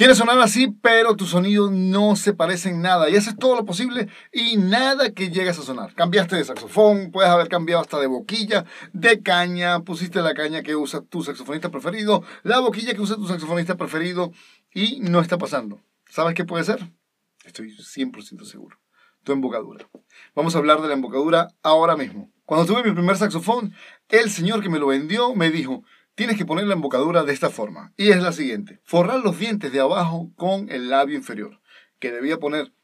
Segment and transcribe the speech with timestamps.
[0.00, 3.66] Quieres sonar así, pero tu sonido no se parece en nada y haces todo lo
[3.66, 5.94] posible y nada que llegues a sonar.
[5.94, 10.74] Cambiaste de saxofón, puedes haber cambiado hasta de boquilla, de caña, pusiste la caña que
[10.74, 14.32] usa tu saxofonista preferido, la boquilla que usa tu saxofonista preferido
[14.72, 15.82] y no está pasando.
[16.08, 16.90] ¿Sabes qué puede ser?
[17.44, 18.78] Estoy 100% seguro.
[19.22, 19.86] Tu embocadura.
[20.34, 22.32] Vamos a hablar de la embocadura ahora mismo.
[22.46, 23.74] Cuando tuve mi primer saxofón,
[24.08, 25.84] el señor que me lo vendió me dijo,
[26.20, 27.94] tienes que poner la embocadura de esta forma.
[27.96, 28.82] Y es la siguiente.
[28.84, 31.62] Forrar los dientes de abajo con el labio inferior.
[31.98, 32.74] Que debía poner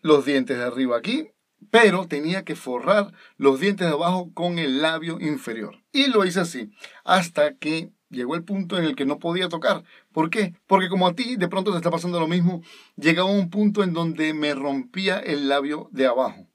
[0.00, 1.32] los dientes de arriba aquí,
[1.72, 5.82] pero tenía que forrar los dientes de abajo con el labio inferior.
[5.90, 6.70] Y lo hice así,
[7.02, 9.82] hasta que llegó el punto en el que no podía tocar.
[10.12, 10.54] ¿Por qué?
[10.68, 12.62] Porque como a ti de pronto te está pasando lo mismo,
[12.94, 16.46] llegaba un punto en donde me rompía el labio de abajo.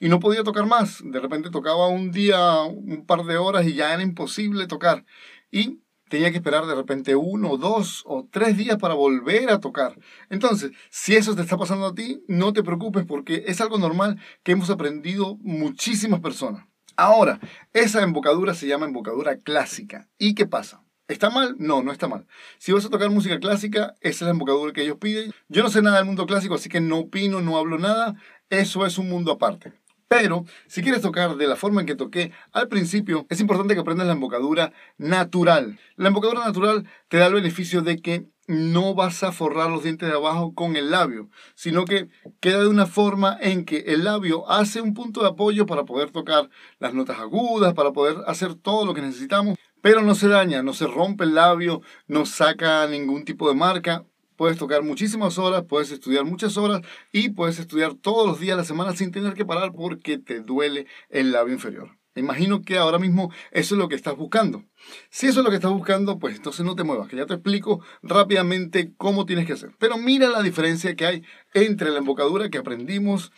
[0.00, 1.02] Y no podía tocar más.
[1.04, 5.04] De repente tocaba un día, un par de horas y ya era imposible tocar.
[5.52, 5.81] Y
[6.12, 9.98] tenía que esperar de repente uno, dos o tres días para volver a tocar.
[10.28, 14.20] Entonces, si eso te está pasando a ti, no te preocupes porque es algo normal
[14.42, 16.66] que hemos aprendido muchísimas personas.
[16.96, 17.40] Ahora,
[17.72, 20.10] esa embocadura se llama embocadura clásica.
[20.18, 20.84] ¿Y qué pasa?
[21.08, 21.56] ¿Está mal?
[21.58, 22.26] No, no está mal.
[22.58, 25.32] Si vas a tocar música clásica, esa es la embocadura que ellos piden.
[25.48, 28.16] Yo no sé nada del mundo clásico, así que no opino, no hablo nada.
[28.50, 29.72] Eso es un mundo aparte.
[30.12, 33.80] Pero si quieres tocar de la forma en que toqué al principio, es importante que
[33.80, 35.78] aprendas la embocadura natural.
[35.96, 40.06] La embocadura natural te da el beneficio de que no vas a forrar los dientes
[40.10, 44.46] de abajo con el labio, sino que queda de una forma en que el labio
[44.50, 48.84] hace un punto de apoyo para poder tocar las notas agudas, para poder hacer todo
[48.84, 53.24] lo que necesitamos, pero no se daña, no se rompe el labio, no saca ningún
[53.24, 54.04] tipo de marca,
[54.42, 56.80] puedes tocar muchísimas horas, puedes estudiar muchas horas
[57.12, 60.40] y puedes estudiar todos los días de la semana sin tener que parar porque te
[60.40, 61.96] duele el labio inferior.
[62.16, 64.64] Imagino que ahora mismo eso es lo que estás buscando.
[65.10, 67.34] Si eso es lo que estás buscando, pues entonces no te muevas, que ya te
[67.34, 69.76] explico rápidamente cómo tienes que hacer.
[69.78, 71.22] Pero mira la diferencia que hay
[71.54, 73.30] entre la embocadura que aprendimos,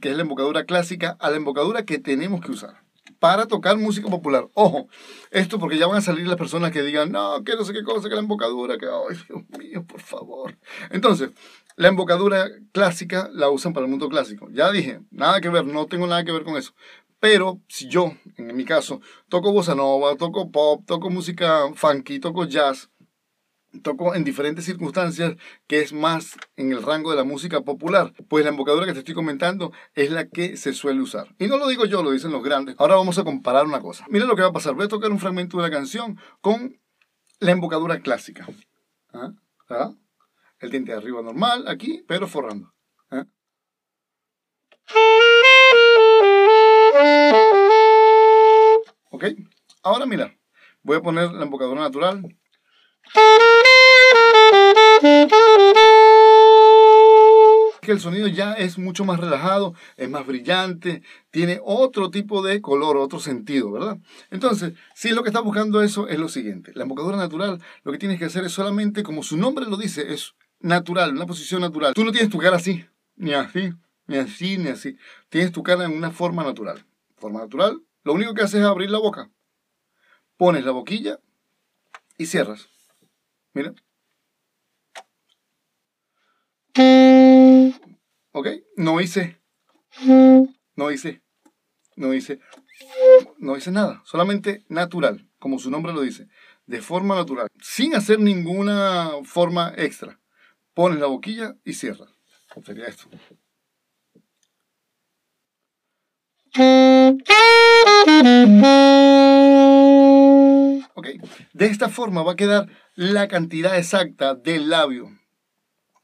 [0.00, 2.84] que es la embocadura clásica, a la embocadura que tenemos que usar
[3.22, 4.48] para tocar música popular.
[4.54, 4.88] Ojo,
[5.30, 7.84] esto porque ya van a salir las personas que digan, no, que no sé qué
[7.84, 10.58] cosa, que la embocadura, que, ay, Dios mío, por favor.
[10.90, 11.30] Entonces,
[11.76, 14.48] la embocadura clásica la usan para el mundo clásico.
[14.50, 16.74] Ya dije, nada que ver, no tengo nada que ver con eso.
[17.20, 22.46] Pero si yo, en mi caso, toco bossa nova, toco pop, toco música funky, toco
[22.46, 22.90] jazz,
[23.80, 28.44] toco en diferentes circunstancias que es más en el rango de la música popular, pues
[28.44, 31.34] la embocadura que te estoy comentando es la que se suele usar.
[31.38, 32.76] Y no lo digo yo, lo dicen los grandes.
[32.78, 34.04] Ahora vamos a comparar una cosa.
[34.10, 34.74] Mira lo que va a pasar.
[34.74, 36.78] Voy a tocar un fragmento de la canción con
[37.40, 38.46] la embocadura clásica.
[39.12, 39.32] ¿Ah?
[39.68, 39.92] ¿Ah?
[40.58, 42.72] El diente de arriba normal, aquí, pero forrando.
[43.10, 43.26] ¿Ah?
[49.10, 49.24] ¿Ok?
[49.82, 50.36] Ahora mira,
[50.82, 52.22] voy a poner la embocadura natural
[57.82, 61.02] que el sonido ya es mucho más relajado, es más brillante,
[61.32, 63.98] tiene otro tipo de color, otro sentido, ¿verdad?
[64.30, 67.98] Entonces, si lo que estás buscando eso es lo siguiente, la embocadura natural, lo que
[67.98, 71.92] tienes que hacer es solamente, como su nombre lo dice, es natural, una posición natural.
[71.92, 72.86] Tú no tienes tu cara así,
[73.16, 73.72] ni así,
[74.06, 74.96] ni así, ni así.
[75.28, 76.84] Tienes tu cara en una forma natural.
[77.16, 79.28] Forma natural, lo único que haces es abrir la boca.
[80.36, 81.18] Pones la boquilla
[82.16, 82.71] y cierras.
[83.54, 83.74] Mira.
[88.32, 88.46] ¿Ok?
[88.76, 89.40] No hice.
[90.74, 91.22] No hice.
[91.96, 92.40] No hice.
[93.38, 94.02] No hice nada.
[94.04, 96.28] Solamente natural, como su nombre lo dice.
[96.66, 97.48] De forma natural.
[97.60, 100.18] Sin hacer ninguna forma extra.
[100.74, 102.08] Pones la boquilla y cierras.
[102.64, 103.08] Sería esto.
[110.94, 111.08] ¿Ok?
[111.52, 115.10] De esta forma va a quedar la cantidad exacta del labio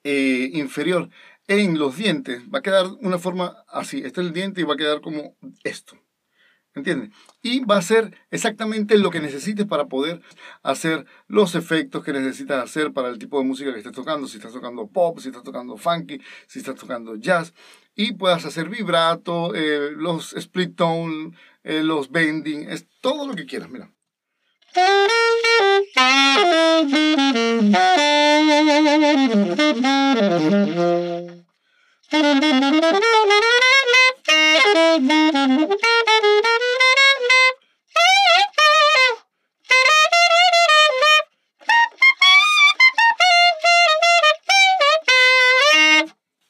[0.05, 1.11] eh, inferior
[1.49, 2.43] en los dientes.
[2.53, 3.99] Va a quedar una forma así.
[3.99, 5.97] Este es el diente y va a quedar como esto.
[6.75, 7.11] ¿Entiendes?
[7.43, 10.21] Y va a ser exactamente lo que necesites para poder
[10.63, 14.29] hacer los efectos que necesitas hacer para el tipo de música que estés tocando.
[14.29, 17.53] Si estás tocando pop, si estás tocando funky, si estás tocando jazz.
[17.97, 21.33] Y puedas hacer vibrato, eh, los split tone,
[21.65, 23.71] eh, los bending, es todo lo que quieras.
[23.71, 23.91] Mira.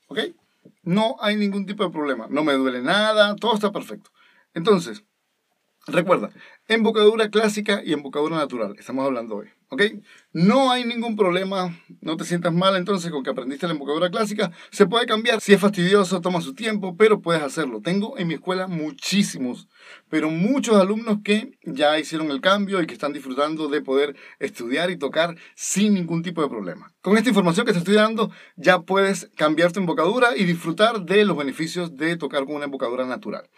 [0.08, 0.19] ¿Ok?
[0.82, 2.26] No hay ningún tipo de problema.
[2.30, 4.10] No me duele nada, todo está perfecto.
[4.54, 5.04] Entonces,
[5.88, 6.31] Recuerda,
[6.69, 8.76] embocadura clásica y embocadura natural.
[8.79, 9.49] Estamos hablando hoy.
[9.70, 9.82] ¿Ok?
[10.32, 14.50] No hay ningún problema, no te sientas mal entonces con que aprendiste la embocadura clásica.
[14.70, 17.82] Se puede cambiar, si es fastidioso, toma su tiempo, pero puedes hacerlo.
[17.82, 19.69] Tengo en mi escuela muchísimos,
[20.09, 24.91] pero muchos alumnos que ya hicieron el cambio y que están disfrutando de poder estudiar
[24.91, 26.94] y tocar sin ningún tipo de problema.
[27.03, 31.26] Con esta información que te estoy dando, ya puedes cambiar tu embocadura y disfrutar de
[31.26, 33.50] los beneficios de tocar con una embocadura natural.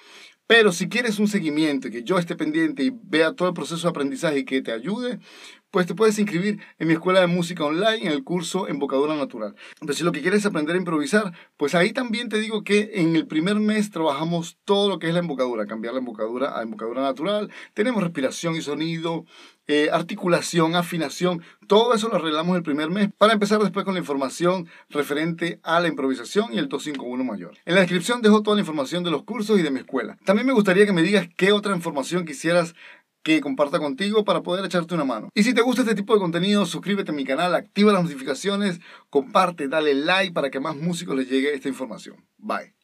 [0.50, 3.86] Pero si quieres un seguimiento y que yo esté pendiente y vea todo el proceso
[3.86, 5.20] de aprendizaje y que te ayude,
[5.70, 9.54] pues te puedes inscribir en mi escuela de música online en el curso Embocadura Natural.
[9.80, 12.90] Pero si lo que quieres es aprender a improvisar, pues ahí también te digo que
[12.94, 16.62] en el primer mes trabajamos todo lo que es la embocadura, cambiar la embocadura a
[16.62, 17.50] embocadura natural.
[17.74, 19.24] Tenemos respiración y sonido,
[19.72, 24.00] eh, articulación, afinación, todo eso lo arreglamos el primer mes para empezar después con la
[24.00, 27.56] información referente a la improvisación y el 251 mayor.
[27.64, 30.18] En la descripción dejo toda la información de los cursos y de mi escuela.
[30.24, 32.74] También me gustaría que me digas qué otra información quisieras
[33.22, 35.28] que comparta contigo para poder echarte una mano.
[35.34, 38.80] Y si te gusta este tipo de contenido, suscríbete a mi canal, activa las notificaciones,
[39.08, 42.24] comparte, dale like para que más músicos les llegue esta información.
[42.38, 42.74] Bye.